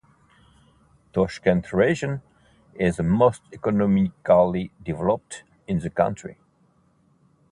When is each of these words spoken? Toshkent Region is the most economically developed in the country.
Toshkent 1.13 1.71
Region 1.71 2.23
is 2.73 2.97
the 2.97 3.03
most 3.03 3.43
economically 3.53 4.71
developed 4.83 5.43
in 5.67 5.77
the 5.77 5.91
country. 5.91 6.39